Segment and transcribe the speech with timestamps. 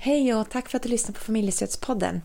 [0.00, 2.22] Hej och tack för att du lyssnar på Familjestödspodden.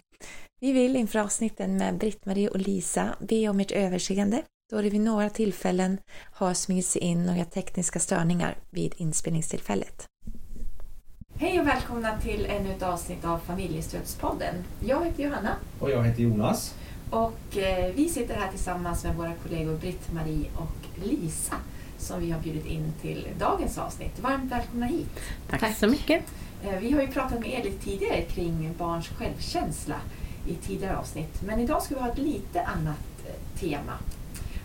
[0.61, 4.41] Vi vill inför avsnitten med Britt-Marie och Lisa be om ert överseende
[4.71, 5.97] då det vid några tillfällen
[6.31, 10.05] har smugit sig in några tekniska störningar vid inspelningstillfället.
[11.35, 14.55] Hej och välkomna till ännu ett avsnitt av Familjestödspodden.
[14.79, 15.55] Jag heter Johanna.
[15.79, 16.75] Och jag heter Jonas.
[17.09, 21.55] Och eh, vi sitter här tillsammans med våra kollegor Britt-Marie och Lisa
[21.97, 24.19] som vi har bjudit in till dagens avsnitt.
[24.19, 25.19] Varmt välkomna hit!
[25.49, 25.77] Tack, Tack.
[25.77, 26.23] så mycket!
[26.63, 29.95] Eh, vi har ju pratat med er lite tidigare kring barns självkänsla
[30.47, 31.41] i tidigare avsnitt.
[31.41, 33.93] Men idag ska vi ha ett lite annat eh, tema.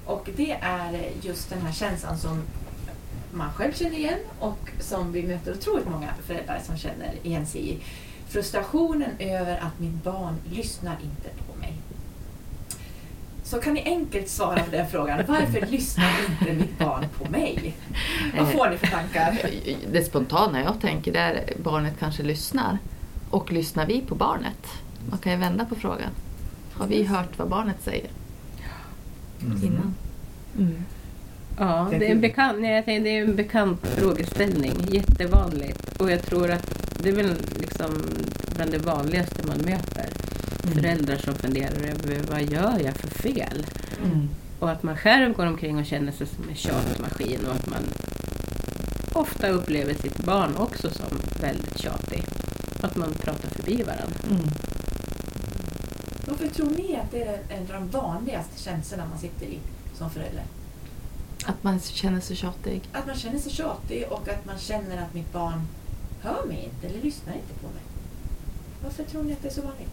[0.05, 2.43] Och det är just den här känslan som
[3.33, 7.71] man själv känner igen och som vi möter otroligt många föräldrar som känner igen sig
[7.71, 7.79] i.
[8.29, 11.58] Frustrationen över att mitt barn lyssnar inte på mig.
[13.48, 15.23] Så kan ni enkelt svara på den frågan.
[15.29, 17.77] Varför lyssnar inte mitt barn på mig?
[18.38, 19.38] Vad får ni för tankar?
[19.93, 22.79] Det spontana jag tänker är att barnet kanske lyssnar.
[23.30, 24.66] Och lyssnar vi på barnet?
[25.11, 26.11] Man kan ju vända på frågan.
[26.73, 28.10] Har vi hört vad barnet säger?
[29.43, 29.65] Mm.
[29.65, 29.95] Innan.
[30.59, 30.85] Mm.
[31.59, 34.74] Ja, det är, en bekant, nej, det är en bekant frågeställning.
[34.91, 36.01] Jättevanligt.
[36.01, 38.02] Och jag tror att det är väl liksom
[38.57, 40.27] bland det vanligaste man möter.
[40.62, 40.74] Mm.
[40.74, 43.66] Föräldrar som funderar över vad gör jag för fel?
[44.04, 44.28] Mm.
[44.59, 47.82] Och att man själv går omkring och känner sig som en tjatmaskin och att man
[49.12, 52.24] ofta upplever sitt barn också som väldigt tjatig.
[52.80, 54.16] Att man pratar förbi varandra.
[54.30, 54.48] Mm.
[56.26, 59.59] Varför tror ni att det är en av de vanligaste känslorna man sitter i
[59.95, 60.45] som förälder?
[61.45, 62.82] Att man känner sig tjatig?
[62.92, 65.66] Att man känner sig tjatig och att man känner att mitt barn
[66.22, 67.82] hör mig inte eller lyssnar inte på mig.
[68.82, 69.88] Varför tror ni att det är så vanligt?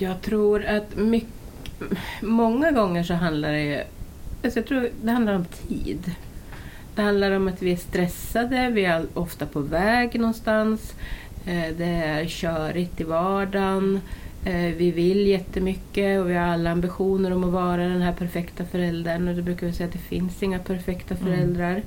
[0.00, 1.28] Jag tror att mycket,
[2.22, 3.84] många gånger så handlar det
[4.44, 6.14] alltså jag tror det handlar om tid.
[6.94, 10.94] Det handlar om att vi är stressade, vi är ofta på väg någonstans.
[11.46, 14.00] Eh, det är körigt i vardagen.
[14.44, 18.64] Eh, vi vill jättemycket och vi har alla ambitioner om att vara den här perfekta
[18.64, 19.28] föräldern.
[19.28, 21.26] Och då brukar vi säga att det finns inga perfekta mm.
[21.26, 21.70] föräldrar.
[21.70, 21.82] Mm.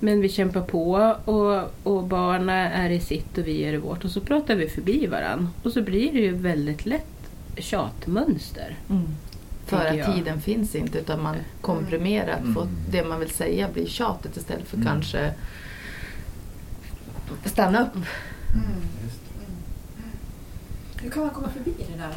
[0.00, 4.04] Men vi kämpar på och, och barnen är i sitt och vi är i vårt.
[4.04, 5.48] Och så pratar vi förbi varandra.
[5.62, 7.17] Och så blir det ju väldigt lätt
[7.60, 8.76] tjatmönster.
[8.90, 9.06] Mm.
[9.66, 10.14] För att jag.
[10.14, 12.38] tiden finns inte utan man komprimerar.
[12.38, 12.54] Mm.
[12.54, 14.88] Få det man vill säga blir tjatet istället för mm.
[14.88, 15.32] kanske
[17.44, 17.94] stanna upp.
[17.94, 18.04] Mm.
[21.02, 22.14] Hur kan man komma förbi det där?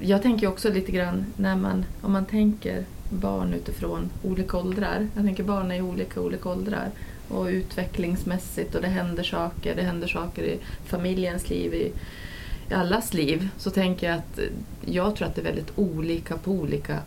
[0.00, 5.08] Jag tänker också lite grann när man, om man tänker barn utifrån olika åldrar.
[5.14, 6.90] Jag tänker barn är olika olika åldrar
[7.28, 9.76] och utvecklingsmässigt och det händer saker.
[9.76, 11.92] Det händer saker i familjens liv, i,
[12.72, 13.48] i allas liv.
[13.58, 14.38] Så tänker jag att
[14.84, 16.98] jag tror att det är väldigt olika på olika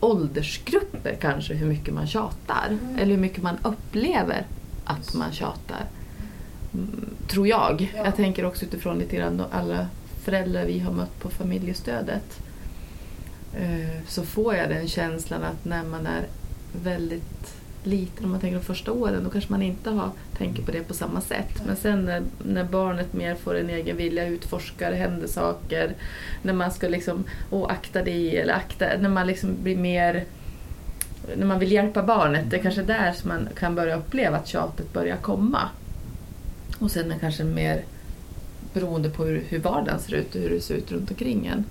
[0.00, 2.66] åldersgrupper kanske hur mycket man tjatar.
[2.68, 2.96] Mm.
[2.96, 4.46] Eller hur mycket man upplever
[4.84, 5.84] att man tjatar.
[6.74, 7.92] Mm, tror jag.
[7.96, 8.04] Ja.
[8.04, 9.86] Jag tänker också utifrån lite grann alla
[10.24, 12.40] föräldrar vi har mött på familjestödet.
[13.54, 16.26] Eh, så får jag den känslan att när man är
[16.82, 17.54] väldigt
[17.88, 20.82] liten, om man tänker de första åren, då kanske man inte har, tänker på det
[20.82, 21.62] på samma sätt.
[21.66, 25.94] Men sen när, när barnet mer får en egen vilja, utforskar, händer saker,
[26.42, 30.24] när man ska liksom, åh akta dig, eller akta, när man liksom blir mer
[31.36, 34.48] när man vill hjälpa barnet, det är kanske där som man kan börja uppleva att
[34.48, 35.68] tjatet börjar komma.
[36.78, 37.82] Och sen är kanske mer
[38.72, 41.64] beroende på hur, hur vardagen ser ut och hur det ser ut runt omkring en.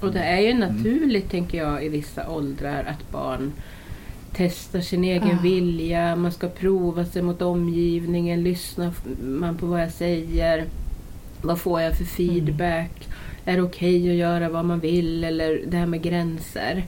[0.00, 3.52] Och det är ju naturligt, tänker jag, i vissa åldrar att barn
[4.32, 5.42] testar sin egen ah.
[5.42, 10.64] vilja, man ska prova sig mot omgivningen, lyssnar man på vad jag säger?
[11.42, 13.06] Vad får jag för feedback?
[13.06, 13.18] Mm.
[13.44, 15.24] Är det okej okay att göra vad man vill?
[15.24, 16.84] Eller det här med gränser.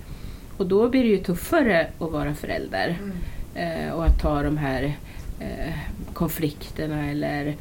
[0.57, 2.99] Och då blir det ju tuffare att vara förälder.
[3.03, 3.17] Mm.
[3.55, 4.97] Eh, och att ta de här
[5.41, 5.75] eh,
[6.13, 7.57] konflikterna eller...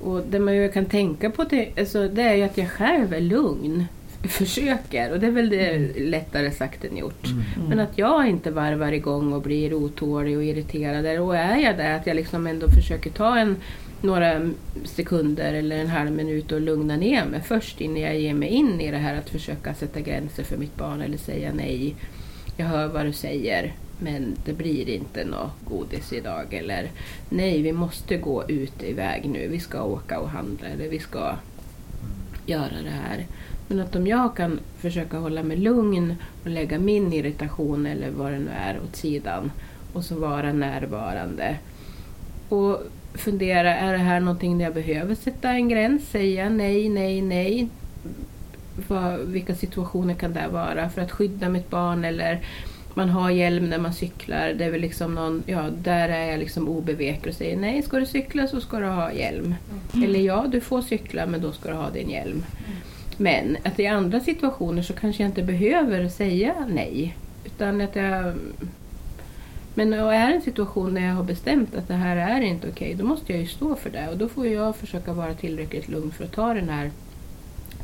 [0.00, 3.14] Och det man ju kan tänka på det, alltså, det är ju att jag själv
[3.14, 3.84] är lugn.
[4.28, 6.10] Försöker, och det är väl det mm.
[6.10, 7.26] lättare sagt än gjort.
[7.26, 7.42] Mm.
[7.56, 7.68] Mm.
[7.68, 11.20] Men att jag inte varvar igång och blir otålig och irriterad.
[11.20, 13.56] Och är jag det, att jag liksom ändå försöker ta en
[14.04, 14.50] några
[14.84, 18.80] sekunder eller en halv minut och lugna ner mig först innan jag ger mig in
[18.80, 21.94] i det här att försöka sätta gränser för mitt barn eller säga nej.
[22.56, 26.90] Jag hör vad du säger men det blir inte något godis idag eller
[27.28, 31.36] nej vi måste gå ut iväg nu, vi ska åka och handla eller vi ska
[32.46, 33.26] göra det här.
[33.68, 38.32] Men att om jag kan försöka hålla mig lugn och lägga min irritation eller vad
[38.32, 39.50] det nu är åt sidan
[39.92, 41.56] och så vara närvarande.
[42.48, 42.82] Och
[43.14, 46.08] fundera, är det här någonting där jag behöver sätta en gräns?
[46.08, 47.68] Säga nej, nej, nej.
[48.88, 52.40] Vad, vilka situationer kan det vara för att skydda mitt barn eller
[52.94, 54.54] man har hjälm när man cyklar.
[54.58, 57.98] Det är väl liksom någon, ja, där är jag liksom obeveklig och säger nej, ska
[57.98, 59.54] du cykla så ska du ha hjälm.
[59.92, 60.04] Mm.
[60.04, 62.44] Eller ja, du får cykla men då ska du ha din hjälm.
[63.16, 67.16] Men att i andra situationer så kanske jag inte behöver säga nej.
[67.44, 68.34] Utan att jag...
[69.74, 72.68] Men och är det en situation där jag har bestämt att det här är inte
[72.68, 74.08] okej, då måste jag ju stå för det.
[74.08, 76.90] Och då får jag försöka vara tillräckligt lugn för att ta den här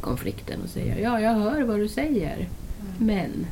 [0.01, 2.49] konflikten och säga ja, jag hör vad du säger.
[2.99, 3.47] Men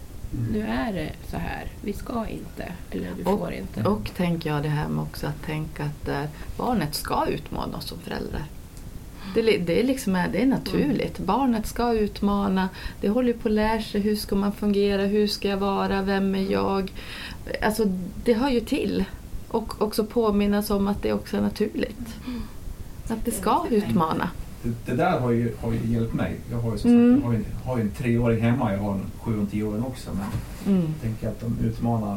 [0.53, 1.67] nu är det så här.
[1.83, 2.73] Vi ska inte.
[2.91, 3.89] Eller du får inte.
[3.89, 6.25] Och tänker jag det här med också att tänka att eh,
[6.57, 8.45] barnet ska utmana oss som föräldrar.
[9.35, 11.19] Det, det, är liksom, är- det är naturligt.
[11.19, 12.69] Barnet ska utmana.
[13.01, 14.01] Det håller ju på att lära sig.
[14.01, 15.03] Hur ska man fungera?
[15.03, 16.03] Hur ska jag vara?
[16.03, 16.93] Vem är jag?
[17.63, 17.85] Alltså,
[18.25, 19.05] det hör ju till.
[19.49, 22.15] Och också påminnas om att det också är naturligt.
[23.09, 24.31] Att det ska utmana.
[24.63, 26.37] Det, det där har ju, har ju hjälpt mig.
[26.51, 27.15] Jag har ju som Mm.
[27.15, 29.83] sagt, jag har ju, har ju en treåring hemma, jag har en sju och tioåring
[29.83, 30.11] också.
[30.15, 30.27] Men
[30.75, 30.87] Mm.
[30.87, 32.17] jag tänker att de utmanar,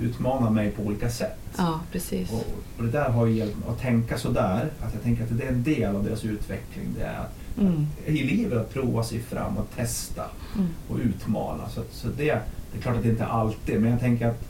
[0.00, 1.38] utmanar mig på olika sätt.
[1.56, 2.30] Ja, precis.
[2.32, 2.44] Och,
[2.78, 4.68] och det där har ju hjälpt mig att tänka sådär.
[4.82, 6.86] Att jag tänker att det är en del av deras utveckling.
[6.98, 7.86] Det är att, Mm.
[8.06, 10.24] i livet att prova sig fram och testa
[10.54, 10.68] Mm.
[10.88, 11.68] och utmana.
[11.68, 12.24] Så, så det,
[12.72, 14.44] det är klart att det inte alltid, men jag tänker att,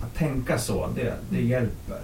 [0.00, 1.98] att tänka så, det, det hjälper.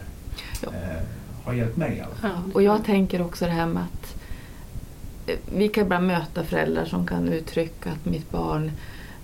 [0.62, 0.68] Ja.
[0.68, 1.02] Eh,
[1.44, 2.30] har hjälpt mig i alla fall.
[2.46, 2.52] Ja.
[2.54, 4.16] Och jag tänker också det här med att
[5.26, 8.70] eh, vi kan ibland möta föräldrar som kan uttrycka att mitt barn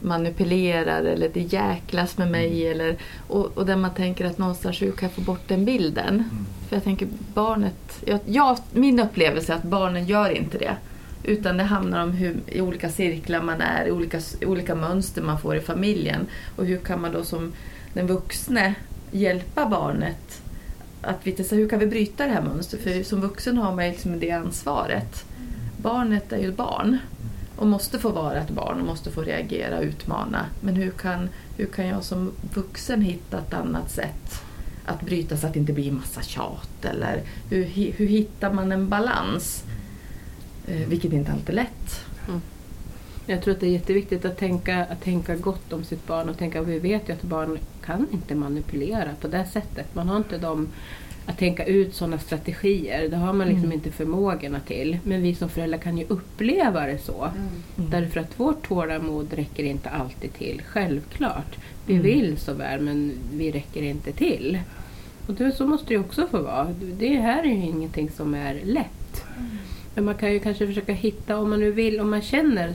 [0.06, 2.68] manipulerar eller det jäklas med mig.
[2.68, 2.96] Eller,
[3.28, 6.14] och, och där man tänker att någonstans hur kan jag få bort den bilden?
[6.14, 6.46] Mm.
[6.68, 10.76] För jag tänker barnet, jag, jag, min upplevelse är att barnen gör inte det.
[11.24, 15.40] Utan det handlar om hur, i olika cirklar man är, i olika, olika mönster man
[15.40, 16.26] får i familjen.
[16.56, 17.52] Och hur kan man då som
[17.92, 18.74] den vuxne
[19.10, 20.42] hjälpa barnet
[21.02, 22.82] att tillsammans, hur kan vi bryta det här mönstret?
[22.82, 25.24] För som vuxen har man liksom det ansvaret.
[25.76, 26.98] Barnet är ju barn
[27.56, 30.46] och måste få vara ett barn och måste få reagera och utmana.
[30.60, 34.42] Men hur kan, hur kan jag som vuxen hitta ett annat sätt
[34.84, 36.84] att bryta så att det inte blir massa tjat?
[36.84, 39.64] Eller hur, hur hittar man en balans?
[40.66, 42.04] Eh, vilket inte alltid är lätt.
[42.28, 42.40] Mm.
[43.26, 46.38] Jag tror att det är jätteviktigt att tänka, att tänka gott om sitt barn och
[46.38, 49.94] tänka, vi vet ju att barn kan inte manipulera på det sättet.
[49.94, 50.68] Man har inte de
[51.26, 53.08] att tänka ut sådana strategier.
[53.08, 53.72] Det har man liksom Mm.
[53.72, 54.98] inte förmågorna till.
[55.04, 57.24] Men vi som föräldrar kan ju uppleva det så.
[57.76, 57.90] Mm.
[57.90, 60.62] Därför att vårt tålamod räcker inte alltid till.
[60.66, 61.56] Självklart.
[61.86, 62.04] Vi Mm.
[62.06, 64.58] vill så väl men vi räcker inte till.
[65.26, 66.68] Och det, så måste det också få vara.
[66.98, 69.24] Det här är ju ingenting som är lätt.
[69.94, 72.74] Men man kan ju kanske försöka hitta, om man nu vill, om man känner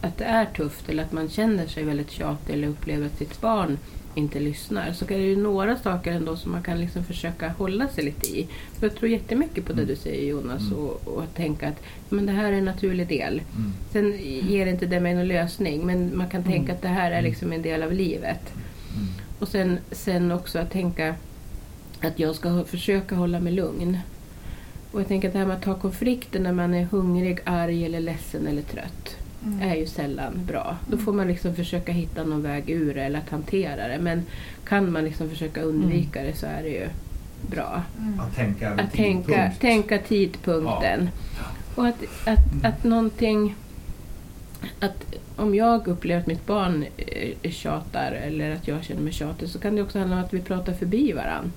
[0.00, 3.40] att det är tufft eller att man känner sig väldigt tjatig eller upplever att sitt
[3.40, 3.78] barn
[4.14, 7.88] inte lyssnar så är det ju några saker ändå som man kan liksom försöka hålla
[7.88, 8.48] sig lite i.
[8.78, 10.78] För jag tror jättemycket på det du säger Jonas Mm.
[10.78, 13.42] och, och att tänka att men det här är en naturlig del.
[13.56, 13.72] Mm.
[13.92, 14.18] Sen
[14.48, 16.74] ger inte det mig någon lösning men man kan tänka Mm.
[16.76, 18.52] att det här är liksom en del av livet.
[18.96, 19.08] Mm.
[19.38, 21.14] Och sen, sen också att tänka
[22.00, 23.98] att jag ska försöka hålla mig lugn.
[24.92, 27.84] Och jag tänker att det här med att ta konflikter när man är hungrig, arg
[27.84, 29.16] eller ledsen eller trött
[29.60, 30.76] är ju sällan bra.
[30.86, 33.98] Då får man liksom försöka hitta någon väg ur det eller att hantera det.
[33.98, 34.22] Men
[34.64, 36.88] kan man liksom försöka undvika det så är det ju
[37.50, 37.82] bra.
[38.18, 39.60] Att tänka Att tänka, tidpunkt.
[39.60, 41.08] tänka tidpunkten.
[41.74, 43.54] Och att, att, att någonting...
[44.80, 49.48] Att om jag upplever att mitt barn eh, tjatar eller att jag känner mig tjatig
[49.48, 51.50] så kan det också handla om att vi pratar förbi varandra.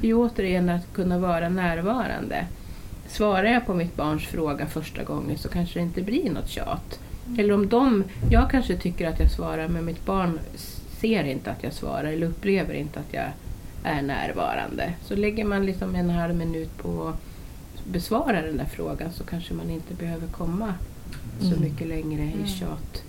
[0.00, 2.46] Det är ju återigen att kunna vara närvarande.
[3.08, 7.00] Svarar jag på mitt barns fråga första gången så kanske det inte blir något tjat.
[7.38, 10.40] Eller om de, jag kanske tycker att jag svarar men mitt barn
[11.00, 13.24] ser inte att jag svarar eller upplever inte att jag
[13.84, 14.92] är närvarande.
[15.04, 19.54] Så lägger man liksom en halv minut på att besvara den där frågan så kanske
[19.54, 20.74] man inte behöver komma
[21.40, 21.60] så Mm.
[21.60, 22.44] mycket längre Mm.
[22.44, 23.02] i, tjat,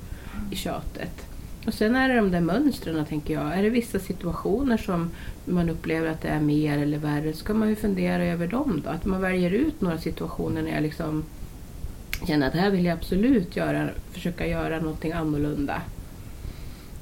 [0.51, 1.25] i tjatet.
[1.68, 3.58] Och sen är det de där mönstren, tänker jag.
[3.58, 5.10] Är det vissa situationer som
[5.46, 8.82] man upplever att det är mer eller värre så kan man ju fundera över dem.
[8.86, 8.90] Då.
[8.90, 11.24] Att man väljer ut några situationer när jag liksom
[12.28, 15.82] känner att här vill jag absolut göra, försöka göra någonting annorlunda.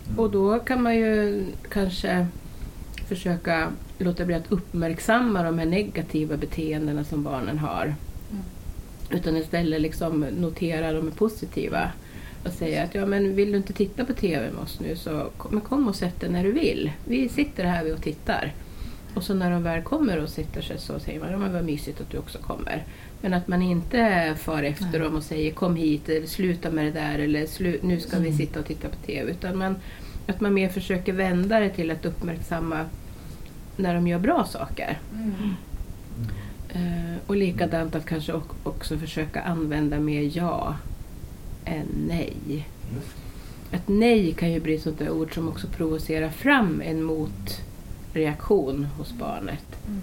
[0.08, 0.20] Mm.
[0.20, 2.28] Och då kan man ju kanske
[3.08, 7.96] försöka låta bli att uppmärksamma de här negativa beteendena som barnen har.
[9.12, 11.92] Utan istället liksom notera de positiva.
[12.46, 15.30] Och säga att ja, men vill du inte titta på TV med oss nu så
[15.38, 16.92] kom, kom och sätt dig när du vill.
[17.06, 18.54] Vi sitter här och tittar.
[19.16, 21.63] Och så när de väl kommer och sitter sig så säger man ja, men vad
[21.66, 22.84] mysigt att du också kommer.
[23.22, 25.00] Men att man inte far efter Nej.
[25.00, 27.48] dem och säger kom hit eller sluta med det där eller
[27.86, 28.38] nu ska vi Mm.
[28.38, 29.32] sitta och titta på TV.
[29.32, 29.75] Utan man,
[30.28, 32.86] att man mer försöker vända det till att uppmärksamma
[33.78, 35.00] när de gör bra saker.
[36.70, 40.75] Eh, och likadant att kanske ock- också försöka använda mer ja
[41.66, 42.34] än nej.
[42.50, 43.16] Just.
[43.72, 47.04] att nej kan ju bli ett sånt där ord som också provocerar fram en
[48.10, 49.66] motreaktion hos barnet.
[49.88, 50.01] Mm.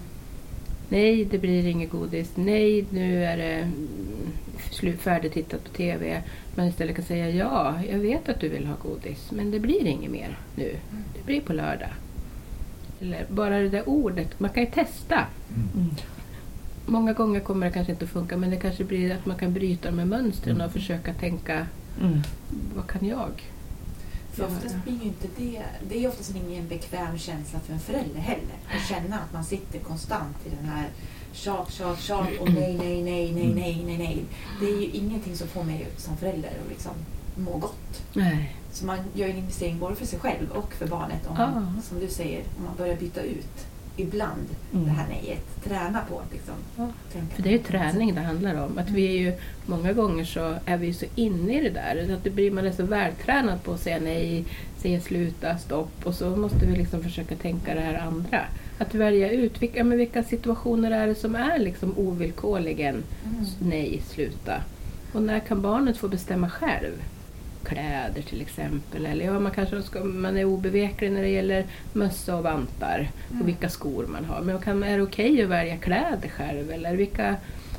[0.89, 2.31] Nej, det blir inget godis.
[2.35, 3.87] Nej, nu är det mm,
[4.71, 6.23] slut, färdigtittat på TV.
[6.55, 9.85] Man istället kan säga ja, jag vet att du vill ha godis, men det blir
[9.85, 10.75] inget mer nu.
[11.15, 11.89] Det blir på lördag.
[13.01, 15.25] Eller bara det där ordet, man kan ju testa.
[15.55, 15.69] Mm.
[15.75, 15.95] Mm.
[16.85, 19.53] Många gånger kommer det kanske inte att funka, men det kanske blir att man kan
[19.53, 21.67] bryta här mönstren och försöka tänka,
[22.01, 22.21] Mm.
[22.75, 23.31] vad kan jag?
[24.37, 28.19] För oftast blir ju inte det, det är oftast ingen bekväm känsla för en förälder
[28.19, 28.55] heller.
[28.75, 30.87] Att känna att man sitter konstant i den här
[31.33, 34.23] tjat, tjat, tjat och nej, nej, nej, nej, nej, nej, nej.
[34.59, 36.91] Det är ju ingenting som får mig som förälder att liksom
[37.35, 38.03] må gott.
[38.13, 38.55] Nej.
[38.71, 41.81] Så man gör en investering både för sig själv och för barnet om man, Ja.
[41.81, 43.67] som du säger, om man börjar byta ut
[43.97, 44.85] ibland Mm.
[44.85, 45.63] det här nejet.
[45.63, 46.87] Träna på att liksom Ja.
[47.35, 48.77] För det är ju träning det handlar om.
[48.77, 49.33] Att vi är ju,
[49.65, 52.13] många gånger så är vi så inne i det där.
[52.13, 54.45] Att det blir, man är så vältränad på att säga nej,
[54.77, 55.91] säga sluta, stopp.
[56.05, 58.41] Och så måste vi liksom försöka tänka det här andra.
[58.77, 63.45] Att välja ut vilka, men vilka situationer är det som är liksom ovillkorligen Mm.
[63.59, 64.61] nej, sluta.
[65.13, 66.93] Och när kan barnet få bestämma själv?
[67.67, 69.05] Kläder till exempel.
[69.05, 73.11] Eller ja, man kanske ska, man är obeveklig när det gäller mössa och vantar.
[73.29, 73.41] Mm.
[73.41, 74.41] Och vilka skor man har.
[74.41, 76.71] Men kan, är det okej att välja kläder själv?
[76.71, 77.35] Eller vilka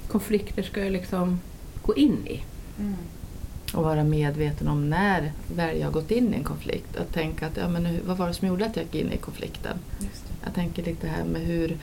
[0.09, 1.41] konflikter ska jag liksom
[1.83, 2.43] gå in i?
[2.79, 2.97] Mm.
[3.75, 6.97] Och vara medveten om när väl jag har gått in i en konflikt.
[6.97, 9.17] Att tänka att, ja, men vad var det som gjorde att jag gick in i
[9.17, 9.79] konflikten?
[10.01, 10.35] Just det.
[10.45, 11.77] Jag tänker lite här med hur,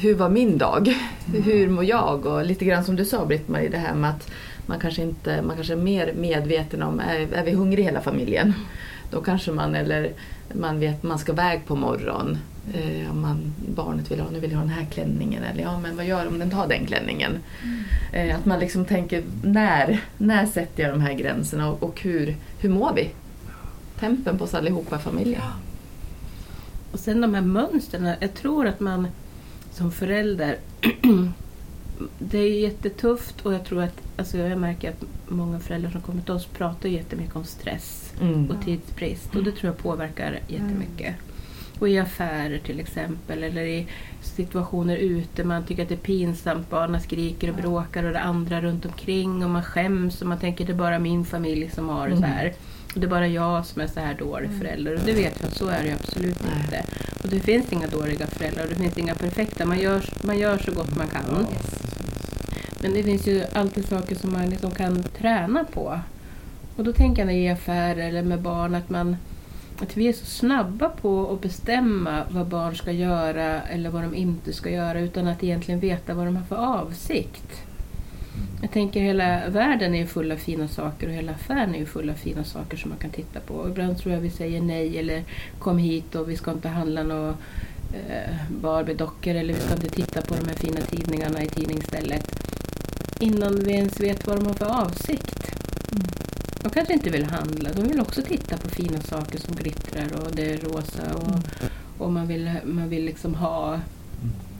[0.00, 0.94] hur var min dag?
[1.44, 2.26] Hur mår jag?
[2.26, 4.30] Och lite grann som du sa Britt-Marie, det här med att
[4.66, 8.54] man kanske, inte, man kanske är mer medveten om, är, är vi hungriga hela familjen?
[9.10, 10.12] Då kanske man, eller
[10.52, 12.38] man vet man ska iväg på morgon.
[12.74, 15.42] Eh, om man, barnet vill ha, nu vill jag ha den här klänningen.
[15.42, 17.38] Eller ja, men vad gör om den tar den klänningen?
[18.12, 22.36] Eh, att man liksom tänker, när, när sätter jag de här gränserna och, och hur,
[22.58, 23.10] hur mår vi?
[24.00, 25.42] Tempen på oss allihopa i familjen.
[26.92, 28.10] Och sen de här mönstren.
[28.20, 29.08] Jag tror att man
[29.72, 30.56] som förälder
[32.18, 36.22] Det är jättetufft och jag tror att alltså jag märker att många föräldrar som kommer
[36.22, 38.50] till oss pratar jättemycket om stress Mm.
[38.50, 41.14] och tidsbrist och det tror jag påverkar jättemycket.
[41.78, 43.86] Och i affärer till exempel eller i
[44.22, 48.60] situationer ute, man tycker att det är pinsamt, barnen skriker och bråkar och det andra
[48.60, 51.88] runt omkring och man skäms och man tänker att det är bara min familj som
[51.88, 52.52] har det så här.
[52.94, 55.48] Och det är bara jag som är så här dålig förälder och det vet jag
[55.48, 56.52] att så är det absolut Nej.
[56.64, 56.84] inte.
[57.22, 59.64] Och det finns inga dåliga föräldrar och det finns inga perfekta.
[59.66, 61.22] Man gör, man gör så gott man kan.
[61.30, 61.46] Ja,
[62.84, 66.00] men det finns ju alltid saker som man liksom kan träna på.
[66.76, 69.16] Och då tänker jag i affärer eller med barn att, man,
[69.78, 74.14] att vi är så snabba på att bestämma vad barn ska göra eller vad de
[74.14, 77.62] inte ska göra utan att egentligen veta vad de har för avsikt.
[78.62, 81.86] Jag tänker hela världen är ju full av fina saker och hela affären är ju
[81.86, 83.54] full av fina saker som man kan titta på.
[83.54, 85.24] Och ibland tror jag vi säger nej eller
[85.58, 87.34] kom hit och vi ska inte handla några
[88.08, 92.53] eh, Barbie-dockor eller vi ska inte titta på de här fina tidningarna i tidningsstället.
[93.24, 95.56] Innan vi ens vet vad de har för avsikt.
[96.62, 100.34] De kanske inte vill handla, de vill också titta på fina saker som glittrar och
[100.34, 101.38] det är rosa och,
[102.04, 103.80] och man vill, man vill liksom ha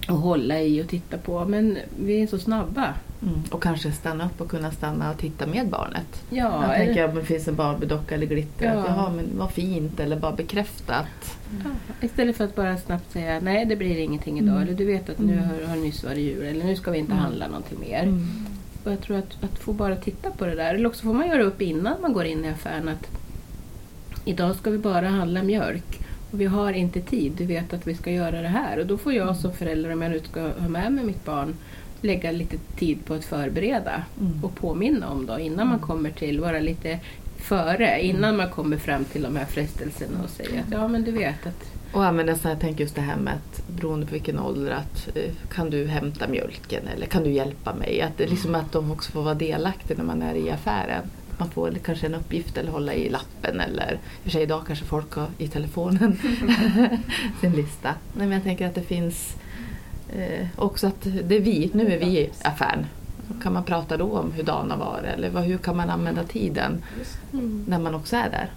[0.08, 1.44] och hålla i och titta på.
[1.44, 2.94] Men vi är så snabba.
[3.22, 3.34] Mm.
[3.50, 6.22] Och kanske stanna upp och kunna stanna och titta med barnet.
[6.30, 8.72] Ja, jag tänker om det finns en Barbiedocka eller glitter, Ja.
[8.80, 11.70] att jaha men vad fint eller bara bekräfta att Ja,
[12.06, 14.56] istället för att bara snabbt säga nej det blir ingenting idag.
[14.56, 14.62] Mm.
[14.62, 15.44] Eller du vet att nu Mm.
[15.48, 16.46] har, har nyss varit jul.
[16.46, 17.24] Eller nu ska vi inte Mm.
[17.24, 18.02] handla någonting mer.
[18.02, 18.28] Mm.
[18.84, 20.74] Och jag tror att, att få bara titta på det där.
[20.74, 23.08] Eller också får man göra upp innan man går in i affären att
[24.24, 26.00] idag ska vi bara handla mjölk.
[26.30, 27.32] Och vi har inte tid.
[27.32, 28.78] Du vet att vi ska göra det här.
[28.78, 31.56] Och då får jag som förälder, om jag nu ska ha med mig mitt barn,
[32.00, 34.04] lägga lite tid på att förbereda.
[34.20, 34.44] Mm.
[34.44, 36.98] Och påminna om då innan man kommer till, vara lite
[37.36, 41.10] före, innan man kommer fram till de här frestelserna och säga att ja men du
[41.10, 44.12] vet att Och använda så här, jag tänker just det här med att beroende på
[44.12, 48.00] vilken ålder att eh, kan du hämta mjölken eller kan du hjälpa mig?
[48.00, 51.02] Att, liksom att de också får vara delaktiga när man är i affären.
[51.38, 54.62] Man får kanske en uppgift eller hålla i lappen eller i och för sig idag
[54.66, 56.18] kanske folk har i telefonen
[57.40, 57.94] sin lista.
[58.12, 59.36] Nej, men jag tänker att det finns
[60.16, 62.86] eh, också att det är vi, nu är vi i affären.
[63.42, 66.24] Kan man prata då om hur dagen har varit eller vad, hur kan man använda
[66.24, 67.18] tiden Just
[67.66, 68.50] när man också är där?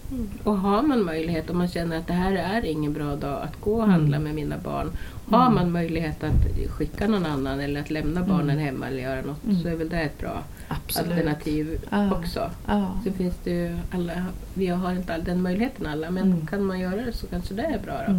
[0.44, 3.62] Och har man möjlighet, om man känner att det här är ingen bra dag att
[3.62, 4.92] gå och handla med mina barn.
[5.30, 9.44] Har man möjlighet att skicka någon annan eller att lämna barnen hemma eller göra något
[9.46, 9.62] Mm.
[9.62, 11.12] så är väl det ett bra Absolut.
[11.12, 12.12] alternativ Ja.
[12.16, 12.50] också.
[12.68, 12.92] Ja.
[13.06, 14.14] Så finns det ju alla,
[14.54, 16.48] vi har inte all den möjligheten alla, men Mm.
[16.48, 18.14] kan man göra det så kanske det är bra då.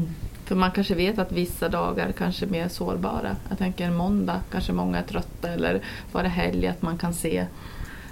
[0.49, 3.37] För man kanske vet att vissa dagar kanske är mer sårbara.
[3.49, 5.81] Jag tänker en måndag kanske många är trötta eller
[6.13, 7.47] var det helg att man kan se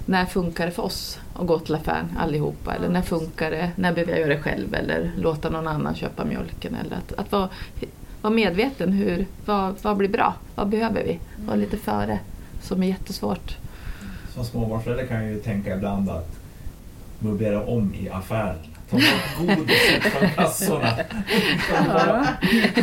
[0.07, 1.19] när funkar det för oss?
[1.35, 2.75] att gå till affären allihopa?
[2.75, 3.71] Eller när funkar det?
[3.77, 4.75] När behöver jag göra det själv?
[4.75, 6.75] Eller låta någon annan köpa mjölken?
[6.75, 7.49] Eller att, att vara,
[8.23, 8.93] vara medveten.
[8.93, 10.35] Hur, vad, vad blir bra?
[10.55, 11.19] Vad behöver vi?
[11.47, 12.19] Vara lite före.
[12.63, 13.57] Som är jättesvårt.
[14.35, 16.41] Som småbarnsförälder kan jag ju tänka ibland att
[17.19, 18.76] möblera om i affären.
[18.91, 20.89] Ta bort godiset från kassorna.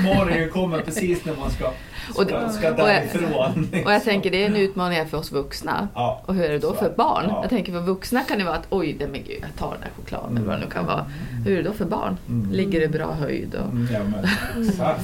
[0.04, 1.72] Mario kommer precis när man ska,
[2.14, 3.70] ska, ska därifrån.
[3.86, 5.88] Och jag tänker det är en utmaning för oss vuxna.
[5.96, 7.26] Ja, Och hur är det då för barn?
[7.28, 7.40] Ja.
[7.42, 9.84] Jag tänker för vuxna kan det vara att oj, det, men gud, jag tar den
[9.84, 11.06] här chokladen eller vad det nu kan vara.
[11.46, 12.18] Hur är det då för barn?
[12.30, 12.52] Mm.
[12.52, 13.56] Ligger det bra höjd?
[13.56, 13.72] Och...
[13.72, 15.04] Mm, ja, men, exakt.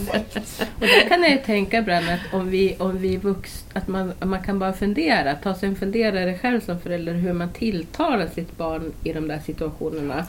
[0.76, 4.14] Och där kan jag ju tänka ibland att om vi, om vi vux, att man,
[4.20, 8.58] man kan bara fundera, ta sig en funderare själv som förälder hur man tilltalar sitt
[8.58, 10.26] barn i de där situationerna.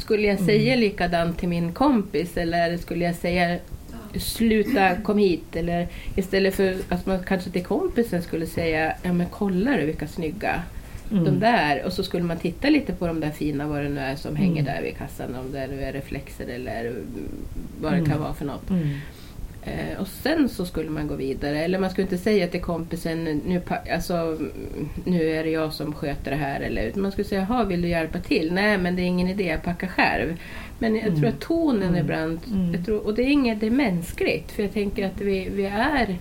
[0.00, 3.58] Skulle jag säga likadant till min kompis eller skulle jag säga
[4.18, 9.26] sluta kom hit eller istället för att man kanske till kompisen skulle säga ja men
[9.30, 10.62] kolla du vilka snygga
[11.12, 11.24] Mm.
[11.24, 14.00] de där och så skulle man titta lite på de där fina vad det nu
[14.00, 14.64] är som hänger Mm.
[14.64, 17.04] där vid kassan om det nu är reflexer eller mm,
[17.80, 18.10] vad det Mm.
[18.10, 18.70] kan vara för något.
[19.64, 19.78] Mm.
[19.92, 21.64] Eh, och sen så skulle man gå vidare.
[21.64, 23.62] Eller man skulle inte säga till kompisen nu,
[23.94, 24.50] alltså, mm,
[25.04, 26.60] nu är det jag som sköter det här.
[26.60, 28.52] Eller, utan man skulle säga, "Jaha, vill du hjälpa till?
[28.52, 30.36] Nej, men det är ingen idé, jag packar själv.
[30.78, 31.20] Men jag Mm.
[31.20, 32.00] tror att tonen Mm.
[32.00, 32.74] ibland, Mm.
[32.74, 34.52] jag tror, och det är inget, det är mänskligt.
[34.52, 36.16] För jag tänker att vi, vi är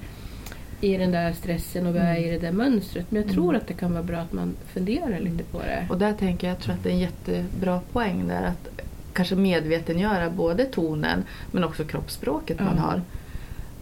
[0.81, 2.23] i den där stressen och vi är Mm.
[2.23, 3.05] i det där mönstret.
[3.09, 3.35] Men jag Mm.
[3.35, 5.85] tror att det kan vara bra att man funderar lite på det.
[5.89, 8.67] Och där tänker jag, jag tror att det är en jättebra poäng där att
[9.13, 12.81] kanske medvetengöra både tonen men också kroppsspråket man Ja.
[12.81, 13.01] har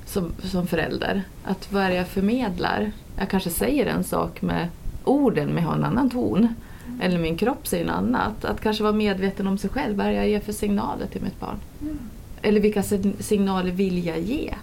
[0.08, 1.24] som, som förälder.
[1.44, 2.92] Att vad är det jag förmedlar?
[3.18, 4.68] Jag kanske säger en sak med
[5.04, 6.54] orden men har en annan ton.
[7.02, 8.46] Eller min kropp säger något annat.
[8.46, 9.98] Att kanske vara medveten om sig själv.
[9.98, 11.56] Vad är det jag ger för signaler till mitt barn?
[11.82, 11.98] Mm,
[12.42, 14.54] Eller vilka sig- signaler vill jag ge?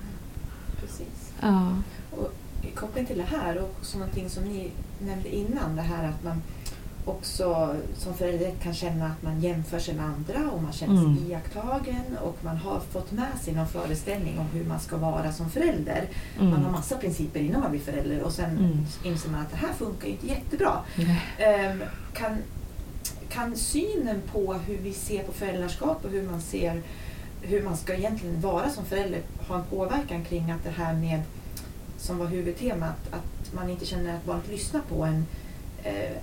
[0.80, 1.32] precis.
[1.40, 1.68] Ja.
[2.10, 2.32] Och
[2.74, 4.70] koppling till det här och också någonting som ni
[5.06, 6.42] nämnde innan, det här att man
[7.04, 11.04] också som förälder kan känna att man jämför sig med andra och man känner sig
[11.04, 11.26] Mm.
[11.30, 15.50] iakttagen och man har fått med sig någon föreställning om hur man ska vara som
[15.50, 16.08] förälder.
[16.38, 16.50] Mm.
[16.50, 18.86] Man har massa principer innan man blir förälder och sen Mm.
[19.04, 20.72] inser man att det här funkar inte jättebra.
[21.38, 22.36] Ehm, kan,
[23.28, 26.82] kan synen på hur vi ser på föräldraskap och hur man ser
[27.42, 31.22] hur man ska egentligen vara som förälder ha en påverkan kring att det här med,
[31.98, 35.26] som var huvudtemat, att man inte känner att barnet lyssnar på en,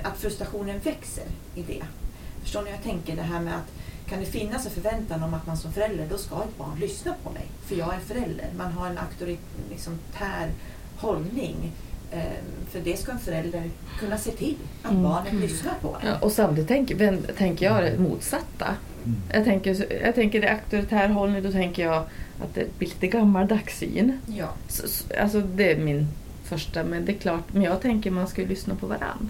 [0.03, 1.23] att frustrationen växer
[1.55, 1.83] i det.
[2.43, 3.15] Förstår ni hur jag tänker?
[3.15, 3.71] Det här med att
[4.09, 7.13] kan det finnas en förväntan om att man som förälder, då ska ett barn lyssna
[7.23, 8.45] på mig, för jag är förälder.
[8.57, 9.99] Man har en auktoritär liksom,
[10.97, 11.71] hållning.
[12.11, 12.23] Eh,
[12.71, 13.69] för det ska en förälder
[13.99, 15.03] kunna se till, att Mm.
[15.03, 16.07] barnet lyssnar på en.
[16.07, 18.75] Ja, och samtidigt tänker, tänker jag det motsatta.
[19.05, 19.21] Mm.
[19.33, 21.97] Jag tänker, jag tänker det auktoritär hållning, då tänker jag
[22.43, 24.19] att det blir lite gammaldags syn.
[24.25, 24.49] Ja.
[24.67, 26.07] Så, så, alltså det är min
[26.43, 29.29] första, men det är klart, men jag tänker man ska ju lyssna på varann.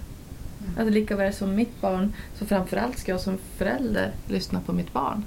[0.62, 0.78] Mm.
[0.78, 4.94] Alltså lika väl som mitt barn, så framförallt ska jag som förälder lyssna på mitt
[4.94, 5.24] barn.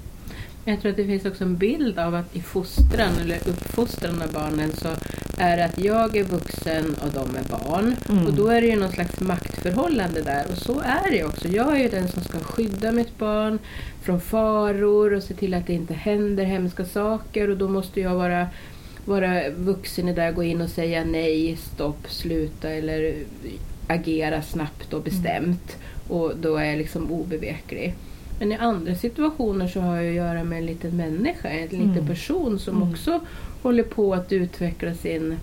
[0.67, 4.31] Jag tror att det finns också en bild av att i fostran eller uppfostran av
[4.31, 4.87] barnen så
[5.37, 7.95] är det att jag är vuxen och de är barn.
[8.09, 8.25] Mm.
[8.25, 10.45] Och då är det ju någon slags maktförhållande där.
[10.51, 11.47] Och så är det ju också.
[11.47, 13.59] Jag är ju den som ska skydda mitt barn
[14.01, 17.49] från faror och se till att det inte händer hemska saker.
[17.49, 18.47] Och då måste jag vara,
[19.05, 23.15] vara vuxen i det, gå in och säga nej, stopp, sluta eller
[23.87, 25.77] agera snabbt och bestämt.
[26.07, 27.93] Och då är jag liksom obeveklig.
[28.39, 31.91] Men i andra situationer så har jag att göra med en liten människa, en liten
[31.91, 32.07] Mm.
[32.07, 32.89] person som Mm.
[32.91, 33.19] också
[33.61, 35.35] håller på att utveckla sin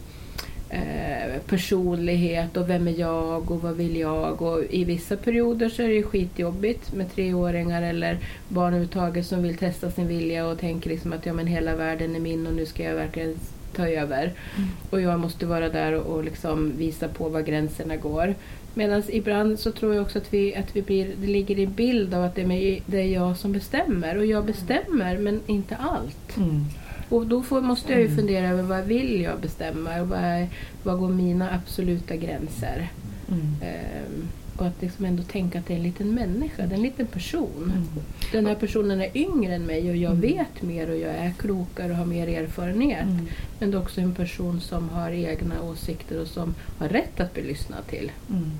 [0.70, 4.42] eh, personlighet och vem är jag och vad vill jag.
[4.42, 9.42] Och I vissa perioder så är det ju skitjobbigt med treåringar eller barn överhuvudtaget som
[9.42, 12.54] vill testa sin vilja och tänker liksom att ja, men hela världen är min och
[12.54, 13.36] nu ska jag verkligen
[13.72, 14.22] ta över.
[14.56, 14.68] Mm.
[14.90, 18.34] Och jag måste vara där och, och liksom visa på var gränserna går.
[18.74, 22.14] Medan ibland så tror jag också att, vi, att vi blir, det ligger i bild
[22.14, 24.18] av att det är, det är jag som bestämmer.
[24.18, 26.36] Och jag bestämmer, men inte allt.
[26.36, 26.64] Mm.
[27.08, 28.16] Och då får, måste jag ju Mm.
[28.18, 30.00] fundera över vad vill jag bestämma?
[30.00, 30.46] Och vad,
[30.82, 32.88] vad går mina absoluta gränser?
[33.28, 33.46] Mm.
[33.62, 36.82] Ehm, och att liksom ändå tänka att det är en liten människa, det är en
[36.82, 37.62] liten person.
[37.64, 37.88] Mm.
[38.32, 40.20] Den här personen är yngre än mig och jag Mm.
[40.20, 43.02] vet mer och jag är klokare och har mer erfarenhet.
[43.02, 43.28] Mm.
[43.58, 47.34] Men det är också en person som har egna åsikter och som har rätt att
[47.34, 48.12] bli lyssnad till.
[48.30, 48.50] Mm.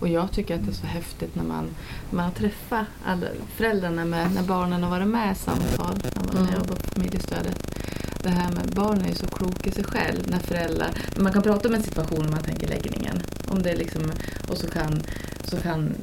[0.00, 1.64] Och jag tycker att det är så häftigt när man,
[2.10, 6.36] när man träffar alla föräldrarna med, när barnen har varit med i samtal, när man
[6.42, 6.54] Mm.
[6.54, 7.74] jobbar på familjestödet.
[8.22, 11.42] Det här med barn är ju så klok i sig själv när föräldrar, man kan
[11.42, 13.22] prata om en situation om man tänker läggningen.
[13.48, 14.02] Om det liksom,
[14.48, 15.02] och så kan,
[15.44, 15.94] så kan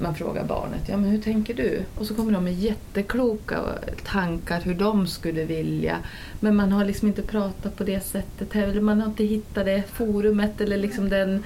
[0.00, 1.82] man fråga barnet, ja men hur tänker du?
[1.98, 3.60] Och så kommer de med jättekloka
[4.04, 5.98] tankar hur de skulle vilja.
[6.40, 9.82] Men man har liksom inte pratat på det sättet heller, man har inte hittat det
[9.92, 11.44] forumet eller liksom den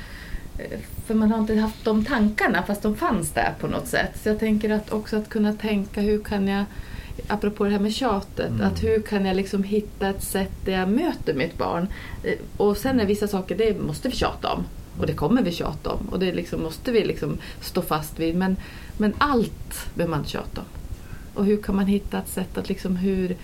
[1.06, 4.10] för man har inte haft de tankarna fast de fanns där på något sätt.
[4.22, 6.64] Så jag tänker att också att kunna tänka hur kan jag,
[7.28, 8.66] apropå det här med tjatet, Mm.
[8.66, 11.86] att hur kan jag liksom hitta ett sätt där jag möter mitt barn.
[12.24, 14.64] Eh, Och sen är vissa saker, det måste vi tjata om.
[14.98, 16.08] Och det kommer vi tjata om.
[16.10, 18.36] Och det liksom måste vi liksom stå fast vid.
[18.36, 18.56] Men,
[18.98, 20.66] men allt behöver man tjata om.
[21.34, 23.36] Och hur kan man hitta ett sätt att liksom hur,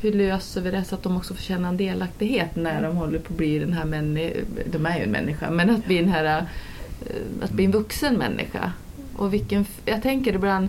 [0.00, 3.18] hur löser vi det så att de också får känna en delaktighet när de håller
[3.18, 6.08] på att bli den här människan, de är ju en människa, men att bli den
[6.08, 6.24] här,
[7.06, 8.72] eh, att bli en vuxen människa.
[9.18, 10.68] Och vilken, jag tänker ibland,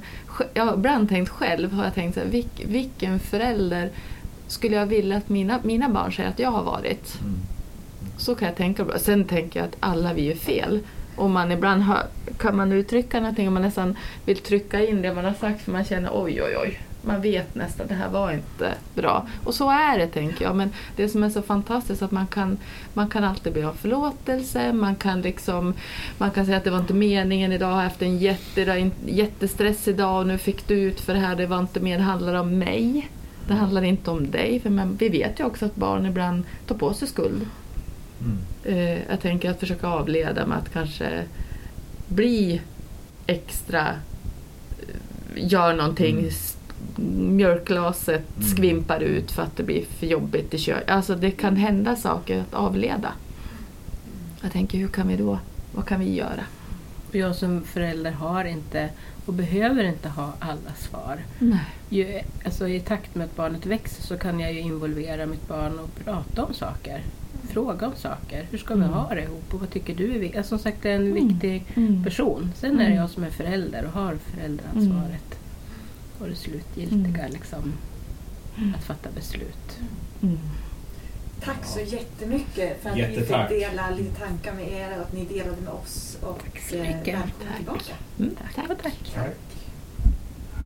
[0.54, 3.90] jag har ibland tänkt själv, har jag tänkt så här, vilk, vilken förälder
[4.48, 7.20] skulle jag vilja att mina, mina barn säger att jag har varit?
[7.22, 7.36] Mm.
[8.18, 9.00] Så kan jag tänka.
[9.00, 10.80] Sen tänker jag att alla vi är fel.
[11.16, 12.04] Och man ibland hör,
[12.38, 15.72] kan man uttrycka någonting och man nästan vill trycka in det man har sagt för
[15.72, 16.80] man känner oj oj oj.
[17.02, 19.28] Man vet nästan det här var inte bra.
[19.44, 20.56] Och så är det tänker jag.
[20.56, 22.58] Men det som är så fantastiskt är att man kan,
[22.94, 24.74] man kan alltid be om förlåtelse.
[24.74, 25.74] Man kan, liksom,
[26.18, 27.70] man kan säga att det var inte meningen idag.
[27.70, 31.36] Jag har haft en jätte, jättestressig dag och nu fick du ut för det här.
[31.36, 33.10] Det var inte mer, det handlar om mig.
[33.48, 34.60] Det handlar inte om dig.
[34.60, 37.48] För man, vi vet ju också att barn ibland tar på sig skuld.
[38.22, 38.38] Mm.
[38.64, 41.24] Eh, jag tänker att försöka avleda med att kanske
[42.08, 42.62] bli
[43.28, 43.88] extra,
[44.80, 44.96] eh,
[45.36, 46.32] gör någonting, Mm.
[47.30, 48.50] Mjölkglaset Mm.
[48.50, 50.90] skvimpar ut för att det blir för jobbigt i köket.
[50.90, 53.14] Alltså det kan hända saker att avleda.
[54.42, 55.40] Jag tänker hur kan vi då,
[55.76, 56.44] vad kan vi göra?
[57.10, 58.90] Och Jag som förälder har inte
[59.26, 61.20] och behöver inte ha alla svar.
[61.40, 61.60] Nej.
[61.90, 65.80] Ju, alltså, I takt med att barnet växer så kan jag ju involvera mitt barn
[65.80, 67.02] och prata om saker.
[67.50, 68.46] Fråga om saker.
[68.52, 68.94] Hur ska vi Mm.
[68.94, 70.38] ha det ihop och vad tycker du är viktigt?
[70.38, 71.28] Alltså, som sagt, det är en Mm.
[71.28, 72.04] viktig Mm.
[72.04, 72.52] person.
[72.56, 72.98] Sen är det Mm.
[72.98, 75.39] jag som är förälder och har föräldraansvaret.
[76.20, 77.32] Och det slutgiltiga Mm.
[77.32, 77.74] liksom,
[78.78, 79.80] att fatta beslut.
[80.22, 80.40] Mm.
[81.44, 83.50] Tack så jättemycket för att vi Jättetack.
[83.50, 86.18] fick dela lite tankar med er och att ni delade med oss.
[86.22, 87.08] Och Tack så eh, mycket.
[87.16, 87.56] välkomna Tack.
[87.58, 87.94] tillbaka.
[88.20, 88.36] Mm.
[88.56, 89.12] Tack tack.
[89.16, 89.36] Tack.